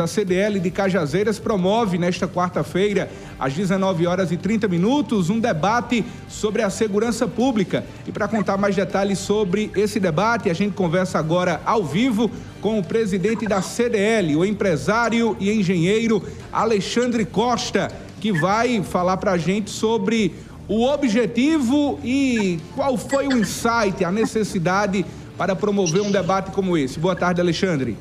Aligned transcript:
A 0.00 0.06
CDL 0.06 0.58
de 0.58 0.70
Cajazeiras 0.70 1.38
promove 1.38 1.98
nesta 1.98 2.26
quarta-feira, 2.26 3.10
às 3.38 3.52
19 3.52 4.06
horas 4.06 4.32
e 4.32 4.38
30 4.38 4.66
minutos, 4.66 5.28
um 5.28 5.38
debate 5.38 6.02
sobre 6.30 6.62
a 6.62 6.70
segurança 6.70 7.28
pública. 7.28 7.84
E 8.06 8.10
para 8.10 8.26
contar 8.26 8.56
mais 8.56 8.74
detalhes 8.74 9.18
sobre 9.18 9.70
esse 9.76 10.00
debate, 10.00 10.48
a 10.48 10.54
gente 10.54 10.72
conversa 10.72 11.18
agora 11.18 11.60
ao 11.66 11.84
vivo 11.84 12.30
com 12.62 12.78
o 12.78 12.82
presidente 12.82 13.46
da 13.46 13.60
CDL, 13.60 14.34
o 14.34 14.46
empresário 14.46 15.36
e 15.38 15.52
engenheiro 15.52 16.22
Alexandre 16.50 17.26
Costa, 17.26 17.92
que 18.18 18.32
vai 18.32 18.82
falar 18.82 19.18
para 19.18 19.32
a 19.32 19.36
gente 19.36 19.68
sobre 19.68 20.34
o 20.66 20.86
objetivo 20.86 22.00
e 22.02 22.58
qual 22.74 22.96
foi 22.96 23.28
o 23.28 23.36
insight, 23.36 24.02
a 24.02 24.10
necessidade 24.10 25.04
para 25.36 25.54
promover 25.54 26.00
um 26.00 26.10
debate 26.10 26.50
como 26.50 26.78
esse. 26.78 26.98
Boa 26.98 27.14
tarde, 27.14 27.42
Alexandre. 27.42 27.94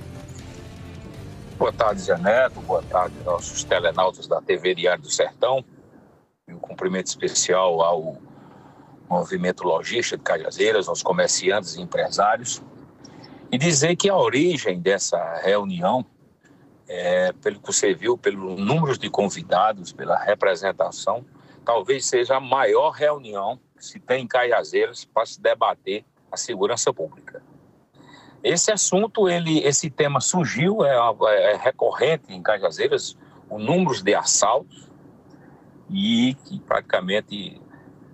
Boa 1.61 1.71
tarde, 1.71 2.01
Zé 2.01 2.17
Neto. 2.17 2.59
Boa 2.59 2.81
tarde, 2.81 3.15
nossos 3.23 3.63
telenautas 3.63 4.25
da 4.25 4.41
TV 4.41 4.73
Diário 4.73 5.03
do 5.03 5.11
Sertão. 5.11 5.63
E 6.47 6.53
um 6.55 6.57
cumprimento 6.57 7.05
especial 7.05 7.83
ao 7.83 8.17
movimento 9.07 9.63
lojista 9.63 10.17
de 10.17 10.23
Cajazeiras, 10.23 10.89
aos 10.89 11.03
comerciantes 11.03 11.75
e 11.75 11.81
empresários. 11.81 12.63
E 13.51 13.59
dizer 13.59 13.95
que 13.95 14.09
a 14.09 14.17
origem 14.17 14.81
dessa 14.81 15.35
reunião, 15.35 16.03
é, 16.87 17.31
pelo 17.33 17.59
que 17.59 17.67
você 17.67 17.93
viu, 17.93 18.17
pelo 18.17 18.55
número 18.57 18.97
de 18.97 19.07
convidados, 19.07 19.93
pela 19.93 20.17
representação, 20.17 21.23
talvez 21.63 22.07
seja 22.07 22.37
a 22.37 22.39
maior 22.39 22.89
reunião 22.89 23.59
que 23.77 23.85
se 23.85 23.99
tem 23.99 24.23
em 24.23 24.27
Cajazeiras 24.27 25.05
para 25.05 25.27
se 25.27 25.39
debater 25.39 26.03
a 26.31 26.37
segurança 26.37 26.91
pública. 26.91 27.43
Esse 28.43 28.71
assunto, 28.71 29.29
ele, 29.29 29.59
esse 29.59 29.89
tema 29.89 30.19
surgiu, 30.19 30.83
é, 30.83 30.95
é 31.51 31.55
recorrente 31.55 32.33
em 32.33 32.41
Cajazeiras, 32.41 33.15
o 33.49 33.59
número 33.59 34.01
de 34.03 34.15
assaltos, 34.15 34.89
e 35.89 36.35
que 36.45 36.59
praticamente 36.59 37.61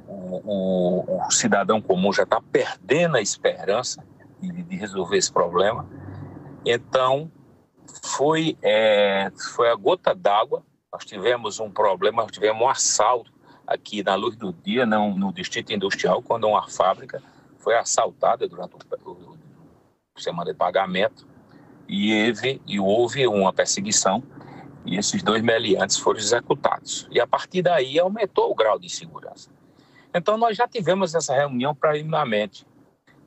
o, 0.07 0.41
o, 0.43 1.27
o 1.27 1.31
cidadão 1.31 1.81
comum 1.81 2.11
já 2.11 2.23
está 2.23 2.41
perdendo 2.41 3.17
a 3.17 3.21
esperança 3.21 4.03
de, 4.41 4.63
de, 4.63 4.75
resolver 4.75 5.17
esse 5.17 5.31
problema. 5.31 5.87
Então, 6.65 7.31
foi, 8.03 8.57
é, 8.61 9.31
foi 9.53 9.69
a 9.69 9.75
gota 9.75 10.13
d'água. 10.13 10.63
Nós 10.91 11.05
tivemos 11.05 11.59
um 11.59 11.69
problema, 11.69 12.23
nós 12.23 12.31
tivemos 12.31 12.61
um 12.61 12.67
assalto 12.67 13.31
aqui 13.65 14.03
na 14.03 14.15
luz 14.15 14.35
do 14.35 14.51
dia, 14.51 14.85
não, 14.85 15.15
no 15.15 15.31
Distrito 15.31 15.71
Industrial, 15.71 16.21
quando 16.21 16.47
uma 16.47 16.67
fábrica 16.69 17.21
foi 17.59 17.77
assaltada 17.77 18.47
durante 18.47 18.75
o 18.75 19.37
semana 20.21 20.51
de 20.51 20.57
pagamento, 20.57 21.27
e, 21.87 22.27
houve, 22.27 22.61
e 22.67 22.79
houve 22.79 23.27
uma 23.27 23.53
perseguição, 23.53 24.21
e 24.85 24.97
esses 24.97 25.21
dois 25.21 25.41
meliantes 25.41 25.97
foram 25.97 26.19
executados. 26.19 27.07
E 27.11 27.19
a 27.19 27.27
partir 27.27 27.61
daí 27.61 27.99
aumentou 27.99 28.51
o 28.51 28.55
grau 28.55 28.79
de 28.79 28.85
insegurança. 28.85 29.49
Então 30.13 30.37
nós 30.37 30.55
já 30.55 30.67
tivemos 30.67 31.13
essa 31.13 31.33
reunião 31.33 31.75
preliminarmente 31.75 32.65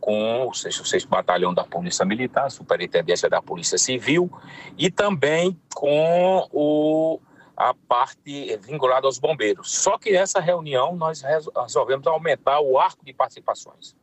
com 0.01 0.49
o 0.49 0.55
6 0.55 1.05
Batalhão 1.05 1.53
da 1.53 1.63
Polícia 1.63 2.07
Militar, 2.07 2.51
Superintendência 2.51 3.29
da 3.29 3.43
Polícia 3.43 3.77
Civil, 3.77 4.31
e 4.79 4.91
também 4.91 5.61
com 5.75 6.49
o, 6.51 7.21
a 7.55 7.75
parte 7.87 8.57
vinculada 8.63 9.07
aos 9.07 9.19
bombeiros. 9.19 9.71
Só 9.71 9.99
que 9.99 10.11
nessa 10.11 10.41
reunião 10.41 10.97
nós 10.97 11.21
resolvemos 11.21 12.07
aumentar 12.07 12.61
o 12.61 12.79
arco 12.79 13.05
de 13.05 13.13
participações 13.13 13.95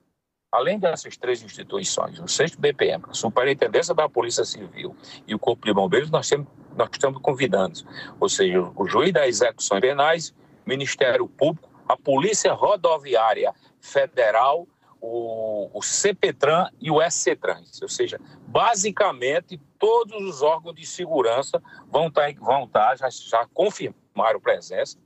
além 0.52 0.80
dessas 0.80 1.18
três 1.18 1.42
instituições, 1.44 2.20
o 2.20 2.28
6 2.28 2.56
BPM, 2.56 3.04
a 3.10 3.14
Superintendência 3.14 3.94
da 3.94 4.08
Polícia 4.08 4.46
Civil 4.46 4.96
e 5.28 5.36
o 5.36 5.40
Corpo 5.40 5.66
de 5.66 5.74
Bombeiros, 5.74 6.10
nós, 6.10 6.28
temos, 6.28 6.48
nós 6.76 6.90
estamos 6.92 7.22
convidando, 7.22 7.80
ou 8.20 8.30
seja, 8.30 8.62
o 8.76 8.88
juiz 8.88 9.12
das 9.12 9.28
execuções 9.28 9.82
penais, 9.82 10.34
Ministério 10.66 11.28
Público, 11.28 11.70
a 11.88 11.96
Polícia 11.96 12.54
Rodoviária 12.54 13.54
Federal, 13.80 14.68
o, 15.00 15.70
o 15.74 15.82
CPTRAN 15.82 16.70
e 16.82 16.90
o 16.90 17.02
SCTRANS, 17.02 17.82
ou 17.82 17.90
seja, 17.90 18.20
basicamente 18.48 19.60
todos 19.78 20.22
os 20.24 20.42
órgãos 20.42 20.76
de 20.76 20.86
segurança 20.86 21.62
vão 21.90 22.08
estar, 22.08 22.34
tá, 22.34 22.40
vão 22.40 22.64
estar 22.64 22.90
tá, 22.90 22.96
já, 22.96 23.10
já 23.10 23.48
confirmaram 23.54 24.40
presença 24.42 24.98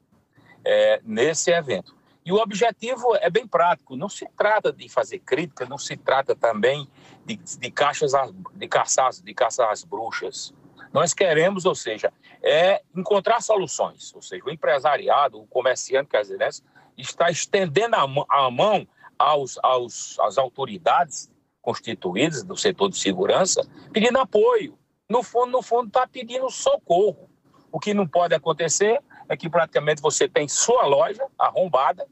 é, 0.63 1.01
nesse 1.03 1.51
evento. 1.51 1.95
E 2.23 2.31
o 2.31 2.35
objetivo 2.35 3.15
é 3.15 3.29
bem 3.29 3.47
prático, 3.47 3.95
não 3.95 4.07
se 4.07 4.27
trata 4.37 4.71
de 4.71 4.87
fazer 4.87 5.19
crítica, 5.19 5.65
não 5.65 5.77
se 5.77 5.97
trata 5.97 6.35
também 6.35 6.87
de, 7.25 7.35
de, 7.35 7.71
caixas, 7.71 8.11
de, 8.53 8.67
caçar, 8.67 9.09
de 9.11 9.33
caçar 9.33 9.71
as 9.71 9.83
bruxas. 9.83 10.53
Nós 10.93 11.13
queremos, 11.13 11.65
ou 11.65 11.73
seja, 11.73 12.13
é 12.43 12.81
encontrar 12.95 13.41
soluções, 13.41 14.13
ou 14.13 14.21
seja, 14.21 14.43
o 14.45 14.51
empresariado, 14.51 15.39
o 15.39 15.47
comerciante 15.47 16.09
caserense 16.09 16.63
está 16.97 17.31
estendendo 17.31 17.95
a, 17.95 18.05
a 18.29 18.51
mão 18.51 18.87
aos, 19.17 19.57
aos, 19.63 20.19
às 20.19 20.37
autoridades 20.37 21.31
constituídas 21.61 22.43
do 22.43 22.57
setor 22.57 22.89
de 22.89 22.97
segurança, 22.97 23.67
pedindo 23.91 24.19
apoio. 24.19 24.77
No 25.09 25.23
fundo, 25.23 25.51
no 25.51 25.61
fundo, 25.61 25.87
está 25.87 26.07
pedindo 26.07 26.49
socorro. 26.49 27.29
O 27.71 27.79
que 27.79 27.93
não 27.93 28.07
pode 28.07 28.33
acontecer 28.33 28.99
é 29.31 29.37
que 29.37 29.49
praticamente 29.49 30.01
você 30.01 30.27
tem 30.27 30.45
sua 30.45 30.85
loja 30.85 31.25
arrombada, 31.39 32.05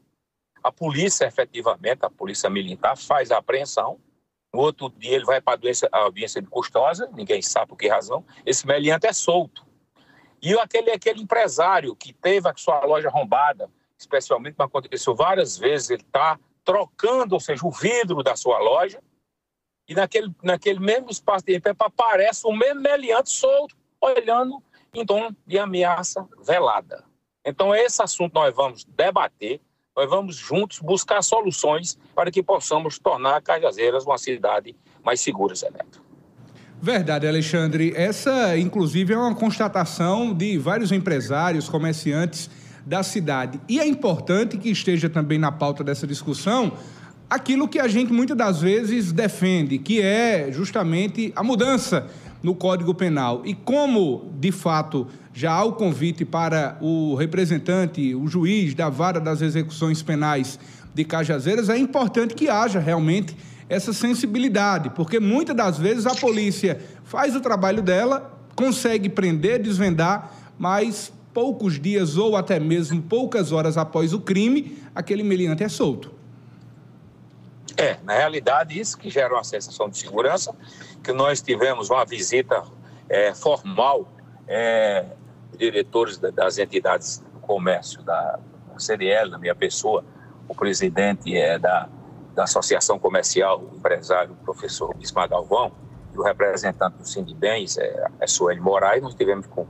a 0.64 0.72
polícia 0.72 1.26
efetivamente, 1.26 1.98
a 2.02 2.08
polícia 2.08 2.48
militar 2.48 2.96
faz 2.96 3.30
a 3.30 3.36
apreensão, 3.36 4.00
no 4.50 4.60
outro 4.60 4.88
dia 4.88 5.16
ele 5.16 5.26
vai 5.26 5.38
para 5.38 5.60
a 5.92 5.98
audiência 5.98 6.40
de 6.40 6.48
custosa, 6.48 7.10
ninguém 7.12 7.42
sabe 7.42 7.68
por 7.68 7.76
que 7.76 7.88
razão, 7.88 8.24
esse 8.46 8.66
meliante 8.66 9.06
é 9.06 9.12
solto. 9.12 9.66
E 10.40 10.58
aquele, 10.58 10.92
aquele 10.92 11.20
empresário 11.20 11.94
que 11.94 12.14
teve 12.14 12.48
a 12.48 12.54
sua 12.56 12.82
loja 12.86 13.08
arrombada, 13.08 13.70
especialmente 13.98 14.54
como 14.54 14.66
aconteceu 14.66 15.14
várias 15.14 15.58
vezes, 15.58 15.90
ele 15.90 16.02
está 16.02 16.40
trocando, 16.64 17.34
ou 17.34 17.40
seja, 17.40 17.66
o 17.66 17.70
vidro 17.70 18.22
da 18.22 18.34
sua 18.34 18.58
loja, 18.60 18.98
e 19.86 19.94
naquele, 19.94 20.34
naquele 20.42 20.80
mesmo 20.80 21.10
espaço 21.10 21.44
de 21.44 21.60
tempo 21.60 21.84
aparece 21.84 22.46
o 22.46 22.52
mesmo 22.52 22.80
meliante 22.80 23.28
solto, 23.28 23.76
olhando 24.00 24.62
em 24.94 25.04
tom 25.04 25.30
de 25.46 25.58
ameaça 25.58 26.26
velada. 26.42 27.09
Então, 27.44 27.74
esse 27.74 28.02
assunto 28.02 28.34
nós 28.34 28.54
vamos 28.54 28.84
debater, 28.84 29.60
nós 29.96 30.08
vamos 30.08 30.36
juntos 30.36 30.78
buscar 30.78 31.22
soluções 31.22 31.98
para 32.14 32.30
que 32.30 32.42
possamos 32.42 32.98
tornar 32.98 33.42
Cajazeiras 33.42 34.04
uma 34.04 34.18
cidade 34.18 34.76
mais 35.02 35.20
segura, 35.20 35.54
Zé 35.54 35.70
Neto. 35.70 36.02
Verdade, 36.82 37.26
Alexandre. 37.26 37.92
Essa, 37.94 38.56
inclusive, 38.56 39.12
é 39.12 39.16
uma 39.16 39.34
constatação 39.34 40.32
de 40.32 40.56
vários 40.56 40.92
empresários, 40.92 41.68
comerciantes 41.68 42.48
da 42.86 43.02
cidade. 43.02 43.60
E 43.68 43.78
é 43.78 43.86
importante 43.86 44.56
que 44.56 44.70
esteja 44.70 45.08
também 45.08 45.38
na 45.38 45.52
pauta 45.52 45.84
dessa 45.84 46.06
discussão 46.06 46.72
aquilo 47.28 47.68
que 47.68 47.78
a 47.78 47.86
gente 47.86 48.12
muitas 48.12 48.36
das 48.36 48.60
vezes 48.60 49.12
defende, 49.12 49.78
que 49.78 50.00
é 50.00 50.50
justamente 50.50 51.32
a 51.36 51.42
mudança 51.42 52.08
no 52.42 52.54
Código 52.54 52.94
Penal. 52.94 53.42
E 53.44 53.54
como, 53.54 54.32
de 54.38 54.50
fato, 54.50 55.06
já 55.40 55.52
há 55.52 55.64
o 55.64 55.72
convite 55.72 56.22
para 56.22 56.76
o 56.82 57.14
representante, 57.14 58.14
o 58.14 58.26
juiz 58.28 58.74
da 58.74 58.90
vara 58.90 59.18
das 59.18 59.40
execuções 59.40 60.02
penais 60.02 60.60
de 60.92 61.02
Cajazeiras, 61.02 61.70
é 61.70 61.78
importante 61.78 62.34
que 62.34 62.50
haja 62.50 62.78
realmente 62.78 63.34
essa 63.66 63.90
sensibilidade, 63.90 64.90
porque 64.90 65.18
muitas 65.18 65.56
das 65.56 65.78
vezes 65.78 66.04
a 66.04 66.14
polícia 66.14 66.78
faz 67.04 67.34
o 67.34 67.40
trabalho 67.40 67.80
dela, 67.80 68.38
consegue 68.54 69.08
prender, 69.08 69.62
desvendar, 69.62 70.30
mas 70.58 71.10
poucos 71.32 71.80
dias 71.80 72.18
ou 72.18 72.36
até 72.36 72.60
mesmo 72.60 73.00
poucas 73.00 73.50
horas 73.50 73.78
após 73.78 74.12
o 74.12 74.20
crime, 74.20 74.76
aquele 74.94 75.22
meliante 75.22 75.64
é 75.64 75.70
solto. 75.70 76.12
É, 77.78 77.96
na 78.04 78.12
realidade, 78.12 78.78
isso 78.78 78.98
que 78.98 79.08
gera 79.08 79.32
uma 79.32 79.44
sensação 79.44 79.88
de 79.88 79.96
segurança, 79.96 80.54
que 81.02 81.14
nós 81.14 81.40
tivemos 81.40 81.88
uma 81.88 82.04
visita 82.04 82.62
é, 83.08 83.32
formal, 83.32 84.06
é, 84.46 85.06
diretores 85.60 86.18
das 86.18 86.58
entidades 86.58 87.18
do 87.18 87.38
comércio, 87.40 88.02
da, 88.02 88.38
CDL, 88.80 89.30
da 89.30 89.38
minha 89.38 89.54
pessoa, 89.54 90.04
o 90.48 90.54
presidente 90.54 91.36
é 91.36 91.58
da, 91.58 91.88
da 92.34 92.44
Associação 92.44 92.98
Comercial, 92.98 93.60
o 93.60 93.76
empresário, 93.76 94.32
o 94.32 94.44
professor 94.44 94.94
Bismar 94.96 95.28
Galvão, 95.28 95.70
e 96.12 96.18
o 96.18 96.22
representante 96.22 96.96
do 96.96 97.06
Sindibens, 97.06 97.78
é, 97.78 98.06
é 98.18 98.26
Sueli 98.26 98.60
Moraes, 98.60 99.02
nós 99.02 99.14
tivemos 99.14 99.46
com, 99.46 99.66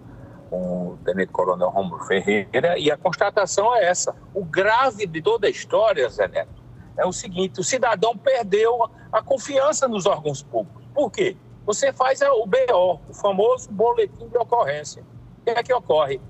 com 0.49 0.93
o 0.93 0.99
Tenente 1.05 1.33
Coronel 1.33 1.69
Romulo 1.69 2.03
Ferreira, 2.05 2.79
e 2.79 2.91
a 2.91 2.97
constatação 2.97 3.75
é 3.75 3.85
essa. 3.85 4.15
O 4.33 4.45
grave 4.45 5.07
de 5.07 5.21
toda 5.21 5.47
a 5.47 5.51
história, 5.51 6.09
Zé 6.09 6.29
Neto, 6.29 6.63
é 6.97 7.05
o 7.05 7.13
seguinte: 7.13 7.61
o 7.61 7.65
cidadão 7.65 8.17
perdeu 8.17 8.89
a 9.13 9.23
confiança 9.23 9.87
nos 9.87 10.07
órgãos 10.07 10.43
públicos. 10.43 10.85
Por 10.95 11.11
quê? 11.11 11.37
Você 11.67 11.93
faz 11.93 12.21
o 12.23 12.47
BO, 12.47 13.01
o 13.09 13.15
famoso 13.15 13.71
boletim 13.71 14.29
de 14.29 14.39
ocorrência. 14.39 15.05
O 15.51 15.55
que 15.55 15.61
é 15.61 15.63
que 15.63 15.75
ocorre? 15.75 16.21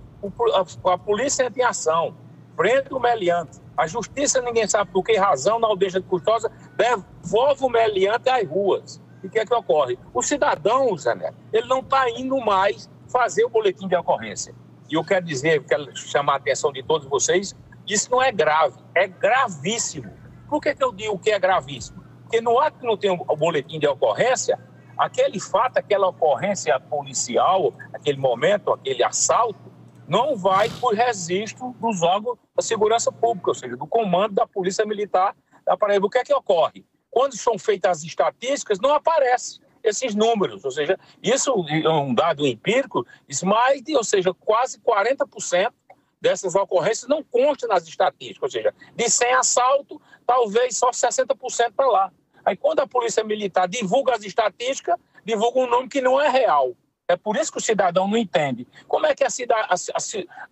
a, 0.84 0.98
polícia 0.98 1.44
entra 1.44 1.62
em 1.62 1.64
ação, 1.64 2.14
prende 2.56 2.92
o 2.92 2.98
meliante. 2.98 3.58
A 3.76 3.86
justiça, 3.86 4.40
ninguém 4.42 4.66
sabe 4.66 4.90
por 4.90 5.02
que 5.02 5.16
razão, 5.16 5.58
na 5.58 5.66
audiência 5.66 6.00
de 6.00 6.06
custosa, 6.06 6.50
devolve 6.76 7.64
o 7.64 7.68
meliante 7.68 8.28
às 8.28 8.46
ruas. 8.46 9.00
E 9.22 9.26
o 9.26 9.30
que 9.30 9.38
é 9.38 9.46
que 9.46 9.54
ocorre? 9.54 9.98
O 10.12 10.22
cidadão, 10.22 10.96
Zé 10.96 11.14
Neto, 11.14 11.36
ele 11.52 11.66
não 11.66 11.80
está 11.80 12.08
indo 12.10 12.38
mais 12.38 12.90
fazer 13.08 13.44
o 13.44 13.48
boletim 13.48 13.88
de 13.88 13.96
ocorrência. 13.96 14.54
E 14.90 14.94
eu 14.94 15.04
quero 15.04 15.24
dizer, 15.24 15.64
quero 15.64 15.94
chamar 15.96 16.34
a 16.34 16.36
atenção 16.36 16.72
de 16.72 16.82
todos 16.82 17.06
vocês, 17.08 17.54
isso 17.86 18.10
não 18.10 18.22
é 18.22 18.30
grave, 18.30 18.76
é 18.94 19.06
gravíssimo. 19.06 20.10
Por 20.48 20.60
que, 20.60 20.74
que 20.74 20.84
eu 20.84 20.92
digo 20.92 21.18
que 21.18 21.30
é 21.30 21.38
gravíssimo? 21.38 22.02
Porque 22.22 22.40
no 22.40 22.58
ato 22.58 22.78
que 22.78 22.86
não 22.86 22.96
tem 22.96 23.10
o 23.10 23.36
boletim 23.36 23.78
de 23.78 23.86
ocorrência, 23.86 24.58
aquele 24.96 25.40
fato, 25.40 25.78
aquela 25.78 26.08
ocorrência 26.08 26.78
policial, 26.78 27.74
aquele 27.92 28.18
momento, 28.18 28.72
aquele 28.72 29.02
assalto, 29.02 29.70
não 30.06 30.36
vai 30.36 30.68
por 30.80 30.94
registro 30.94 31.74
dos 31.80 32.02
órgãos 32.02 32.38
da 32.54 32.62
segurança 32.62 33.12
pública, 33.12 33.50
ou 33.50 33.54
seja, 33.54 33.76
do 33.76 33.86
comando 33.86 34.34
da 34.34 34.46
Polícia 34.46 34.84
Militar 34.84 35.36
da 35.64 35.76
Paraíba. 35.76 36.06
O 36.06 36.10
que 36.10 36.18
é 36.18 36.24
que 36.24 36.34
ocorre? 36.34 36.84
Quando 37.10 37.36
são 37.36 37.58
feitas 37.58 37.98
as 37.98 38.04
estatísticas, 38.04 38.80
não 38.80 38.92
aparece 38.92 39.60
esses 39.82 40.14
números, 40.14 40.64
ou 40.64 40.70
seja, 40.70 40.98
isso 41.22 41.64
é 41.68 41.88
um 41.88 42.12
dado 42.12 42.46
empírico, 42.46 43.06
mais 43.44 43.82
de, 43.82 43.96
ou 43.96 44.04
seja, 44.04 44.34
quase 44.34 44.78
40% 44.80 45.72
dessas 46.20 46.54
ocorrências 46.54 47.08
não 47.08 47.22
constam 47.22 47.68
nas 47.68 47.86
estatísticas, 47.86 48.42
ou 48.42 48.50
seja, 48.50 48.74
de 48.94 49.08
100 49.08 49.34
assaltos, 49.34 49.98
talvez 50.26 50.76
só 50.76 50.90
60% 50.90 51.72
para 51.74 51.86
lá. 51.86 52.12
Aí 52.44 52.56
quando 52.56 52.80
a 52.80 52.86
Polícia 52.86 53.24
Militar 53.24 53.68
divulga 53.68 54.14
as 54.14 54.24
estatísticas, 54.24 54.96
divulga 55.24 55.60
um 55.60 55.68
nome 55.68 55.88
que 55.88 56.00
não 56.00 56.20
é 56.20 56.28
real. 56.28 56.74
É 57.10 57.16
por 57.16 57.36
isso 57.36 57.50
que 57.50 57.58
o 57.58 57.60
cidadão 57.60 58.06
não 58.06 58.16
entende. 58.16 58.68
Como 58.86 59.04
é 59.04 59.16
que 59.16 59.24
a, 59.24 59.28
a, 59.68 59.74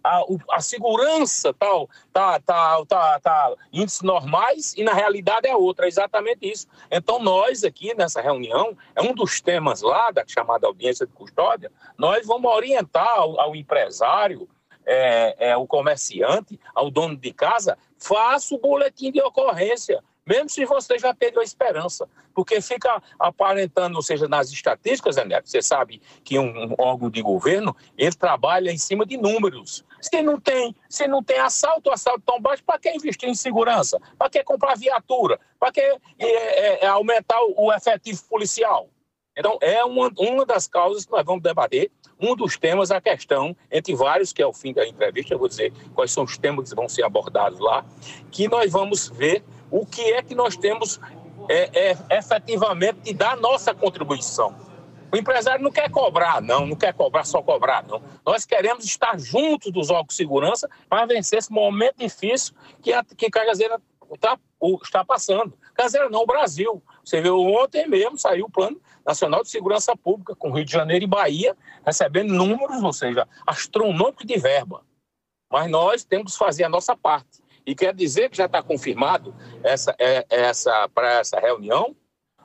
a, 0.03 0.25
a 0.51 0.61
segurança 0.61 1.55
tal 1.55 1.89
tá, 2.13 2.41
tá, 2.41 2.85
tá, 2.85 3.21
tá 3.21 3.55
índices 3.73 4.03
normais 4.03 4.75
e 4.77 4.83
na 4.83 4.93
realidade 4.93 5.47
é 5.47 5.55
outra, 5.55 5.85
é 5.85 5.89
exatamente 5.89 6.51
isso. 6.51 6.67
Então 6.91 7.21
nós 7.21 7.63
aqui 7.63 7.95
nessa 7.95 8.21
reunião, 8.21 8.77
é 8.97 9.01
um 9.01 9.15
dos 9.15 9.41
temas 9.41 9.83
lá 9.83 10.11
da 10.11 10.25
chamada 10.27 10.67
audiência 10.67 11.07
de 11.07 11.13
custódia, 11.13 11.71
nós 11.97 12.27
vamos 12.27 12.51
orientar 12.51 13.09
ao, 13.09 13.39
ao 13.39 13.55
empresário, 13.55 14.49
é, 14.85 15.51
é, 15.51 15.57
o 15.57 15.67
comerciante, 15.67 16.59
ao 16.75 16.91
dono 16.91 17.17
de 17.17 17.33
casa, 17.33 17.79
faça 17.99 18.55
o 18.55 18.59
boletim 18.59 19.13
de 19.13 19.21
ocorrência 19.21 20.03
mesmo 20.29 20.51
se 20.51 20.65
você 20.67 20.99
já 20.99 21.15
perdeu 21.15 21.41
a 21.41 21.45
esperança, 21.45 22.07
porque 22.35 22.61
fica 22.61 23.03
aparentando, 23.19 23.97
ou 23.97 24.03
seja, 24.03 24.29
nas 24.29 24.51
estatísticas, 24.51 25.17
André, 25.17 25.41
você 25.43 25.63
sabe 25.63 26.03
que 26.23 26.39
um, 26.39 26.75
órgão 26.79 27.09
de 27.09 27.23
governo, 27.23 27.75
ele 27.97 28.15
trabalha 28.15 28.71
em 28.71 28.77
cima 28.77 29.07
de 29.07 29.17
números. 29.17 29.85
Se 30.01 30.23
não 30.23 30.39
tem, 30.39 30.77
se 30.89 31.09
não 31.09 31.23
tem 31.23 31.39
assalto, 31.39 31.91
assalto 31.91 32.23
tão 32.27 32.41
baixo, 32.41 32.63
para 32.63 32.79
que 32.79 32.91
investir 32.91 33.29
em 33.29 33.35
segurança? 33.35 33.99
Para 34.19 34.29
que 34.29 34.45
comprar 34.45 34.77
viatura? 34.77 35.41
Para 35.59 35.73
que 35.73 35.81
é, 35.81 35.99
é, 36.19 36.85
é, 36.85 36.87
aumentar 36.87 37.41
o 37.57 37.73
efetivo 37.73 38.23
policial? 38.29 38.89
Então, 39.37 39.57
é 39.61 39.85
uma, 39.85 40.13
uma 40.19 40.45
das 40.45 40.67
causas 40.67 41.07
que 41.07 41.13
nós 41.13 41.25
vamos 41.25 41.43
debater. 41.43 41.91
Um 42.21 42.35
dos 42.35 42.57
temas, 42.57 42.91
a 42.91 43.01
questão, 43.01 43.57
entre 43.71 43.95
vários, 43.95 44.33
que 44.33 44.43
é 44.43 44.47
o 44.47 44.53
fim 44.53 44.73
da 44.73 44.87
entrevista, 44.87 45.35
eu 45.35 45.39
vou 45.39 45.49
dizer 45.49 45.73
quais 45.95 46.11
são 46.11 46.25
os 46.25 46.37
temas 46.37 46.69
que 46.69 46.75
vão 46.75 46.89
ser 46.89 47.05
abordados 47.05 47.61
lá, 47.61 47.85
que 48.31 48.49
nós 48.49 48.73
vamos 48.73 49.09
ver 49.09 49.45
o 49.71 49.87
que 49.87 50.03
é 50.13 50.23
que 50.23 50.35
nós 50.35 50.57
temos 50.57 51.01
é, 51.49 51.91
é, 51.91 52.19
efetivamente 52.19 53.01
de 53.01 53.15
dar 53.15 53.37
nossa 53.37 53.75
contribuição. 53.75 54.55
O 55.11 55.17
empresário 55.17 55.63
não 55.63 55.71
quer 55.71 55.91
cobrar, 55.91 56.43
não, 56.43 56.67
não 56.67 56.77
quer 56.77 56.93
cobrar 56.93 57.25
só 57.25 57.41
cobrar, 57.41 57.83
não. 57.87 58.03
Nós 58.27 58.45
queremos 58.45 58.85
estar 58.85 59.19
juntos 59.19 59.73
dos 59.73 59.89
órgãos 59.89 60.09
de 60.09 60.15
segurança 60.15 60.69
para 60.89 61.07
vencer 61.07 61.39
esse 61.39 61.51
momento 61.51 61.97
difícil 61.99 62.55
que 62.83 62.93
a, 62.93 63.03
que 63.03 63.27
a 63.27 63.31
Cajazeira 63.31 63.81
tá, 64.21 64.39
está 64.83 65.05
passando. 65.05 65.55
Cajazeira 65.79 66.11
não, 66.11 66.23
o 66.23 66.27
Brasil. 66.27 66.83
Você 67.05 67.21
viu 67.21 67.39
ontem 67.39 67.89
mesmo, 67.89 68.19
saiu 68.19 68.47
o 68.47 68.51
Plano 68.51 68.81
Nacional 69.07 69.45
de 69.45 69.49
Segurança 69.49 69.97
Pública, 69.97 70.35
com 70.35 70.51
Rio 70.51 70.65
de 70.65 70.73
Janeiro 70.73 71.05
e 71.05 71.09
Bahia, 71.09 71.57
recebendo 71.87 72.35
números, 72.35 72.83
ou 72.83 72.93
seja, 72.93 73.29
astronômicos 73.47 74.27
de 74.27 74.37
verba. 74.37 74.83
Mas 75.51 75.71
nós 75.71 76.03
temos 76.03 76.33
que 76.33 76.39
fazer 76.39 76.65
a 76.65 76.69
nossa 76.69 76.97
parte. 76.97 77.41
E 77.65 77.77
quer 77.77 77.95
dizer 77.95 78.29
que 78.29 78.37
já 78.37 78.47
está 78.47 78.61
confirmado 78.61 79.33
essa, 79.63 79.95
é, 80.01 80.27
essa, 80.29 80.89
para 80.89 81.21
essa 81.21 81.39
reunião 81.39 81.95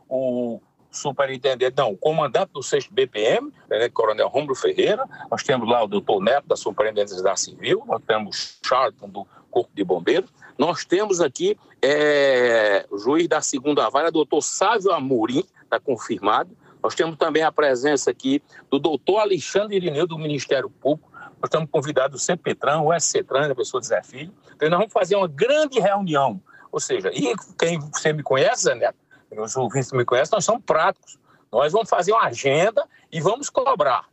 o 0.07 0.62
superintendente, 0.91 1.74
não, 1.75 1.91
o 1.91 1.97
comandante 1.97 2.51
do 2.53 2.62
6 2.62 2.88
BPM, 2.88 3.47
o 3.47 3.91
Coronel 3.91 4.27
Romulo 4.27 4.53
Ferreira, 4.53 5.03
nós 5.31 5.41
temos 5.41 5.68
lá 5.68 5.83
o 5.83 5.88
doutor 5.88 6.21
Neto, 6.21 6.47
da 6.47 6.56
Superintendência 6.56 7.21
da 7.24 7.35
Civil, 7.35 7.83
nós 7.88 8.01
temos 8.06 8.59
Charlton, 8.63 9.09
do 9.09 9.27
Corpo 9.53 9.69
de 9.73 9.83
Bombeiros, 9.83 10.31
nós 10.57 10.83
temos 10.83 11.21
aqui 11.21 11.55
é, 11.79 12.85
o 12.89 12.97
juiz 12.97 13.27
da 13.27 13.39
segunda 13.39 13.88
vara, 13.89 14.11
doutor 14.11 14.41
Sávio 14.41 14.91
Amorim, 14.91 15.45
está 15.63 15.79
confirmado, 15.79 16.50
nós 16.81 16.95
temos 16.95 17.15
também 17.17 17.44
a 17.44 17.51
presença 17.51 18.09
aqui 18.09 18.41
do 18.69 18.79
doutor 18.79 19.19
Alexandre 19.19 19.75
Irineu, 19.75 20.07
do 20.07 20.17
Ministério 20.17 20.69
Público, 20.69 21.11
nós 21.13 21.50
estamos 21.50 21.69
convidados 21.69 22.21
o 22.21 22.25
CEPETRAN, 22.25 22.81
o 22.81 23.00
SCETRAN, 23.00 23.51
a 23.51 23.55
pessoa 23.55 23.79
de 23.79 23.88
Zé 23.88 24.01
Filho. 24.01 24.33
Então, 24.55 24.69
nós 24.69 24.79
vamos 24.79 24.94
fazer 24.94 25.15
uma 25.17 25.27
grande 25.27 25.79
reunião. 25.79 26.41
Ou 26.71 26.79
seja, 26.79 27.11
e 27.13 27.35
quem 27.59 27.79
você 27.79 28.13
me 28.13 28.23
conhece, 28.23 28.63
Zé 28.63 28.75
Neto, 28.75 28.97
os 29.38 29.56
ouvintes 29.56 29.91
me 29.91 30.06
conhecem, 30.06 30.35
nós 30.35 30.45
somos 30.45 30.63
práticos. 30.65 31.19
Nós 31.51 31.71
vamos 31.71 31.89
fazer 31.89 32.13
uma 32.13 32.23
agenda 32.23 32.88
e 33.11 33.19
vamos 33.19 33.49
cobrar. 33.49 34.06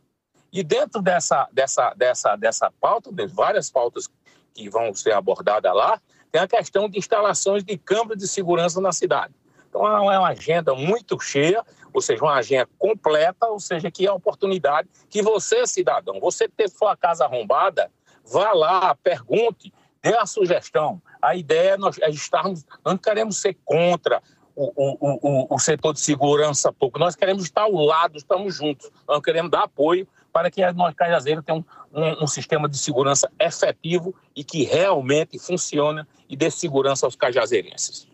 E 0.51 0.61
dentro 0.61 1.01
dessa, 1.01 1.47
dessa, 1.53 1.93
dessa, 1.93 2.35
dessa 2.35 2.71
pauta, 2.81 3.11
de 3.11 3.25
várias 3.27 3.71
pautas 3.71 4.09
que 4.53 4.69
vão 4.69 4.93
ser 4.93 5.13
abordadas 5.13 5.73
lá, 5.73 5.99
tem 6.31 6.41
a 6.41 6.47
questão 6.47 6.89
de 6.89 6.97
instalações 6.97 7.63
de 7.63 7.77
câmeras 7.77 8.17
de 8.17 8.27
segurança 8.27 8.79
na 8.79 8.91
cidade. 8.91 9.33
Então 9.69 9.85
é 10.11 10.19
uma 10.19 10.29
agenda 10.29 10.73
muito 10.73 11.19
cheia, 11.19 11.63
ou 11.93 12.01
seja, 12.01 12.23
uma 12.23 12.35
agenda 12.35 12.67
completa, 12.77 13.47
ou 13.47 13.59
seja, 13.59 13.89
que 13.89 14.05
é 14.05 14.09
a 14.09 14.13
oportunidade 14.13 14.89
que 15.09 15.21
você, 15.21 15.65
cidadão, 15.65 16.19
você 16.19 16.47
ter 16.47 16.69
sua 16.69 16.95
casa 16.95 17.25
arrombada, 17.25 17.89
vá 18.25 18.51
lá, 18.53 18.95
pergunte, 18.95 19.73
dê 20.01 20.15
a 20.15 20.25
sugestão. 20.25 21.01
A 21.21 21.35
ideia 21.35 21.71
é 21.71 21.77
nós 21.77 21.97
é 21.99 22.09
estarmos, 22.09 22.65
nós 22.83 22.93
não 22.93 22.97
queremos 22.97 23.37
ser 23.37 23.57
contra 23.63 24.21
o, 24.55 24.71
o, 24.75 24.97
o, 24.99 25.55
o 25.55 25.59
setor 25.59 25.93
de 25.93 26.01
segurança 26.01 26.73
pouco, 26.73 26.99
nós 26.99 27.15
queremos 27.15 27.43
estar 27.43 27.61
ao 27.61 27.73
lado, 27.73 28.17
estamos 28.17 28.55
juntos, 28.55 28.91
nós 29.07 29.21
queremos 29.21 29.49
dar 29.49 29.63
apoio 29.63 30.07
para 30.33 30.51
que 30.51 30.69
nós, 30.73 30.93
Cajazeiras, 30.93 31.43
tenhamos 31.43 31.65
um, 31.93 32.23
um, 32.23 32.27
sistema 32.27 32.67
de 32.67 32.77
segurança 32.77 33.29
efetivo 33.39 34.15
e 34.35 34.43
que 34.43 34.63
realmente 34.63 35.37
funcione 35.37 36.03
e 36.29 36.35
dê 36.35 36.49
segurança 36.49 37.05
aos 37.05 37.15
cajazeirenses. 37.15 38.07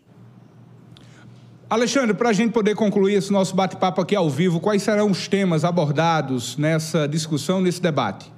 Alexandre, 1.70 2.14
para 2.14 2.30
a 2.30 2.32
gente 2.32 2.52
poder 2.52 2.74
concluir 2.74 3.14
esse 3.14 3.30
nosso 3.30 3.54
bate-papo 3.54 4.00
aqui 4.00 4.16
ao 4.16 4.30
vivo, 4.30 4.58
quais 4.58 4.82
serão 4.82 5.10
os 5.10 5.28
temas 5.28 5.64
abordados 5.64 6.56
nessa 6.56 7.06
discussão, 7.06 7.60
nesse 7.60 7.80
debate? 7.80 8.32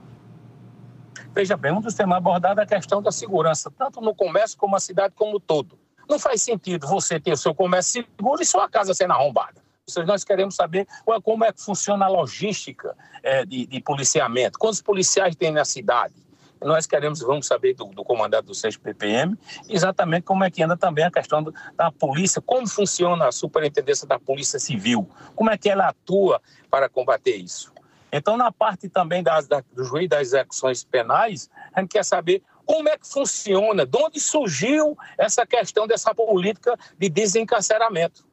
Veja 1.32 1.56
bem, 1.56 1.72
um 1.72 1.81
dos 1.81 1.94
temas 1.94 2.19
abordados 2.19 2.58
é 2.58 2.62
a 2.62 2.67
questão 2.67 3.00
da 3.00 3.12
segurança, 3.12 3.70
tanto 3.70 4.00
no 4.00 4.15
comércio 4.15 4.58
como 4.58 4.72
na 4.72 4.81
cidade 4.81 5.15
como 5.17 5.38
todo. 5.38 5.79
Não 6.08 6.19
faz 6.19 6.43
sentido 6.43 6.88
você 6.88 7.20
ter 7.20 7.32
o 7.32 7.36
seu 7.36 7.55
comércio 7.55 8.05
seguro 8.17 8.43
e 8.43 8.44
sua 8.44 8.69
casa 8.69 8.93
sendo 8.93 9.12
arrombada. 9.12 9.59
Nós 10.06 10.25
queremos 10.25 10.55
saber 10.55 10.87
como 11.23 11.44
é 11.44 11.53
que 11.53 11.63
funciona 11.63 12.06
a 12.06 12.09
logística 12.09 12.97
é, 13.23 13.44
de, 13.44 13.67
de 13.67 13.81
policiamento, 13.81 14.59
quantos 14.59 14.82
policiais 14.82 15.35
tem 15.37 15.51
na 15.51 15.65
cidade, 15.65 16.15
nós 16.63 16.87
queremos, 16.87 17.20
vamos 17.20 17.47
saber 17.47 17.75
do, 17.75 17.87
do 17.87 18.05
comandante 18.05 18.47
do 18.47 18.55
6 18.55 18.77
PPM, 18.77 19.37
exatamente 19.69 20.25
como 20.25 20.44
é 20.44 20.51
que 20.51 20.63
anda 20.63 20.77
também 20.77 21.05
a 21.05 21.11
questão 21.11 21.43
do, 21.43 21.55
da 21.75 21.91
polícia, 21.91 22.41
como 22.41 22.69
funciona 22.69 23.29
a 23.29 23.32
superintendência 23.32 24.06
da 24.06 24.19
Polícia 24.19 24.59
Civil, 24.59 25.09
como 25.35 25.51
é 25.51 25.56
que 25.56 25.70
ela 25.70 25.89
atua 25.89 26.41
para 26.70 26.89
combater 26.89 27.37
isso. 27.37 27.73
Então, 28.13 28.37
na 28.37 28.51
parte 28.51 28.89
também 28.89 29.23
das, 29.23 29.47
da, 29.47 29.63
do 29.73 29.85
juiz 29.85 30.09
das 30.09 30.20
execuções 30.29 30.85
penais, 30.85 31.49
a 31.73 31.81
gente 31.81 31.91
quer 31.91 32.05
saber 32.05 32.43
como 32.67 32.89
é 32.89 32.99
que 32.99 33.09
funciona, 33.09 33.87
de 33.87 33.99
onde 33.99 34.20
surgiu 34.20 34.97
essa 35.17 35.47
questão 35.47 35.87
dessa 35.87 36.15
política 36.15 36.77
de 36.99 37.09
desencarceramento. 37.09 38.30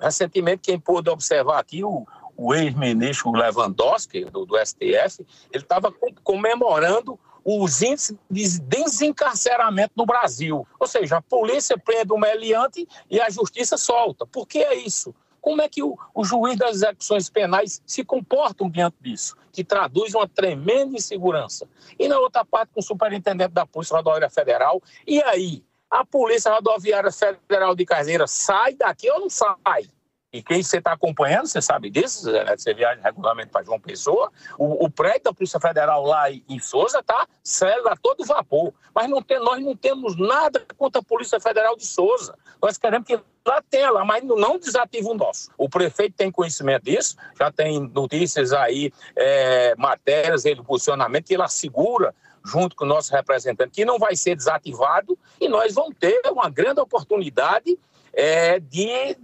Recentemente, 0.00 0.62
quem 0.62 0.78
pôde 0.78 1.08
observar 1.08 1.58
aqui, 1.58 1.82
o, 1.82 2.06
o 2.36 2.54
ex-ministro 2.54 3.32
Lewandowski, 3.32 4.24
do, 4.26 4.44
do 4.44 4.58
STF, 4.58 5.26
ele 5.52 5.62
estava 5.62 5.92
comemorando 6.22 7.18
os 7.44 7.80
índices 7.80 8.16
de 8.28 8.60
desencarceramento 8.60 9.92
no 9.96 10.04
Brasil. 10.04 10.66
Ou 10.80 10.86
seja, 10.86 11.18
a 11.18 11.22
polícia 11.22 11.78
prende 11.78 12.12
o 12.12 12.18
meliante 12.18 12.86
e 13.08 13.20
a 13.20 13.30
justiça 13.30 13.76
solta. 13.76 14.26
Por 14.26 14.46
que 14.48 14.58
é 14.58 14.74
isso? 14.74 15.14
Como 15.40 15.62
é 15.62 15.68
que 15.68 15.80
o, 15.80 15.96
o 16.12 16.24
juiz 16.24 16.58
das 16.58 16.74
execuções 16.76 17.30
penais 17.30 17.80
se 17.86 18.04
comportam 18.04 18.68
diante 18.68 18.96
disso? 19.00 19.36
Que 19.52 19.62
traduz 19.62 20.12
uma 20.12 20.26
tremenda 20.26 20.96
insegurança. 20.96 21.68
E 21.96 22.08
na 22.08 22.18
outra 22.18 22.44
parte, 22.44 22.72
com 22.74 22.80
o 22.80 22.82
superintendente 22.82 23.52
da 23.52 23.64
Polícia 23.64 23.96
Rodoviária 23.96 24.28
Federal. 24.28 24.82
E 25.06 25.22
aí? 25.22 25.64
A 25.90 26.04
Polícia 26.04 26.52
Rodoviária 26.52 27.10
Federal 27.12 27.74
de 27.74 27.84
Caseira 27.84 28.26
sai 28.26 28.74
daqui 28.74 29.10
ou 29.10 29.20
não 29.20 29.30
sai? 29.30 29.88
E 30.32 30.42
quem 30.42 30.62
você 30.62 30.78
está 30.78 30.92
acompanhando, 30.92 31.46
você 31.46 31.62
sabe 31.62 31.88
disso, 31.88 32.30
né? 32.30 32.56
você 32.56 32.74
viaja 32.74 33.00
regularmente 33.02 33.48
para 33.48 33.64
João 33.64 33.80
Pessoa, 33.80 34.30
o, 34.58 34.84
o, 34.84 34.90
prédio 34.90 35.24
da 35.24 35.32
Polícia 35.32 35.58
Federal 35.58 36.04
lá 36.04 36.30
em 36.30 36.58
Souza 36.58 36.98
está 36.98 37.26
célula 37.42 37.92
a 37.92 37.96
todo 37.96 38.24
vapor. 38.24 38.74
Mas 38.94 39.08
não 39.08 39.22
tem, 39.22 39.38
nós 39.38 39.64
não 39.64 39.74
temos 39.74 40.14
nada 40.18 40.66
contra 40.76 41.00
a 41.00 41.04
Polícia 41.04 41.40
Federal 41.40 41.74
de 41.74 41.86
Souza. 41.86 42.36
Nós 42.60 42.76
queremos 42.76 43.06
que 43.06 43.18
lá 43.46 43.62
tenha 43.70 43.90
lá, 43.90 44.04
mas 44.04 44.22
não 44.24 44.58
desativa 44.58 45.08
o 45.08 45.14
nosso. 45.14 45.50
O 45.56 45.70
prefeito 45.70 46.16
tem 46.16 46.30
conhecimento 46.30 46.84
disso, 46.84 47.16
já 47.38 47.50
tem 47.50 47.80
notícias 47.80 48.52
aí, 48.52 48.92
é, 49.14 49.74
matérias, 49.76 50.44
ele 50.44 50.62
posicionamento, 50.62 51.26
que 51.26 51.34
ele 51.34 51.42
assegura 51.44 52.14
junto 52.46 52.76
com 52.76 52.84
o 52.84 52.88
nosso 52.88 53.12
representante, 53.12 53.72
que 53.72 53.84
não 53.84 53.98
vai 53.98 54.14
ser 54.14 54.36
desativado 54.36 55.18
e 55.40 55.48
nós 55.48 55.74
vamos 55.74 55.96
ter 55.98 56.20
uma 56.30 56.48
grande 56.48 56.80
oportunidade 56.80 57.76
é, 58.12 58.60
de 58.60 59.16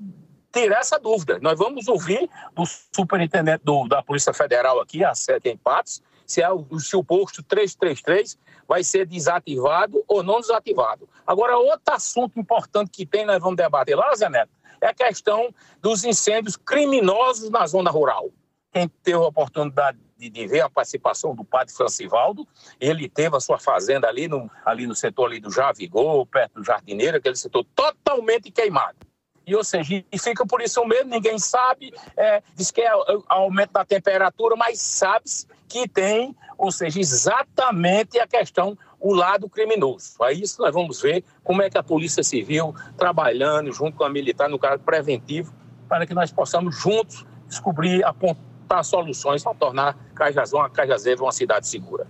tirar 0.52 0.81
essa 0.81 0.99
dúvida. 0.99 1.38
Nós 1.41 1.59
vamos 1.59 1.88
ouvir 1.88 2.29
do 2.55 2.64
superintendente 2.67 3.64
do, 3.64 3.88
da 3.88 4.02
Polícia 4.02 4.35
Federal 4.35 4.81
aqui, 4.81 5.05
a 5.05 5.14
Sete 5.14 5.49
em 5.49 5.57
Patos, 5.57 6.02
se, 6.26 6.43
é 6.43 6.50
o, 6.50 6.67
se 6.79 6.97
o 6.97 7.05
posto 7.05 7.43
333 7.43 8.38
vai 8.67 8.85
ser 8.85 9.07
desativado 9.07 10.02
ou 10.07 10.23
não 10.23 10.41
desativado. 10.41 11.09
Agora, 11.26 11.57
outro 11.57 11.95
assunto 11.95 12.38
importante 12.38 12.91
que 12.91 13.07
tem, 13.07 13.25
nós 13.25 13.41
vamos 13.41 13.57
debater 13.57 13.97
lá, 13.97 14.14
Zé 14.14 14.29
Neto, 14.29 14.50
é 14.81 14.88
a 14.88 14.95
questão 14.95 15.55
dos 15.81 16.05
incêndios 16.05 16.57
criminosos 16.57 17.50
na 17.50 17.67
zona 17.67 17.91
rural. 17.91 18.31
Quem 18.73 18.88
teve 18.88 19.17
a 19.19 19.29
oportunidade 19.29 19.99
de, 20.23 20.31
de, 20.31 20.47
ver 20.47 20.61
a 20.61 20.71
participação 20.71 21.35
do 21.35 21.45
padre 21.45 21.75
Francivaldo. 21.75 22.47
Ele 22.81 23.09
teve 23.09 23.37
a 23.37 23.41
sua 23.41 23.59
fazenda 23.59 24.07
ali 24.07 24.29
no, 24.29 24.49
ali 24.64 24.87
no 24.87 24.95
setor 24.95 25.26
ali 25.26 25.41
do 25.41 25.50
Javigol, 25.50 26.25
perto 26.26 26.55
do 26.55 26.64
Jardineiro, 26.64 27.17
aquele 27.17 27.37
setor 27.37 27.64
totalmente 27.75 28.50
queimado. 28.50 28.97
E, 29.45 29.57
ou 29.57 29.64
seja, 29.64 30.05
e 30.12 30.19
fica 30.21 30.47
por 30.47 30.62
isso 30.62 30.85
mesmo, 30.85 31.11
ninguém 31.11 31.37
sabe, 31.37 31.93
é, 32.17 32.41
diz 32.55 32.71
que 32.71 32.81
é 32.81 32.91
aumento 33.29 33.73
da 33.73 33.85
temperatura, 33.85 34.55
mas 34.55 34.81
sabe 34.81 35.25
que 35.69 35.88
tem, 35.88 36.37
ou 36.57 36.71
seja, 36.71 37.00
exatamente 37.00 38.21
a 38.21 38.26
questão, 38.26 38.79
o 39.00 39.12
lado 39.12 39.49
criminoso. 39.49 40.23
Aí 40.23 40.43
isso 40.43 40.62
nós 40.62 40.73
vamos 40.73 41.00
ver 41.00 41.25
como 41.43 41.61
é 41.61 41.69
que 41.69 41.76
a 41.76 41.83
Polícia 41.83 42.23
Civil 42.23 42.73
trabalhando 42.97 43.73
junto 43.73 43.97
com 43.97 44.05
a 44.05 44.09
militar 44.09 44.49
no 44.49 44.61
caso 44.61 44.81
preventivo, 44.85 45.52
para 45.88 46.07
que 46.07 46.14
nós 46.14 46.31
possamos 46.31 46.76
juntos 46.79 47.26
descobrir, 47.49 48.05
apontar 48.05 48.52
soluções 48.83 49.42
para 49.42 49.54
tornar 49.54 49.97
Cajazão, 50.14 50.69
Cajazeiras 50.71 51.21
uma 51.21 51.33
cidade 51.33 51.66
segura. 51.66 52.07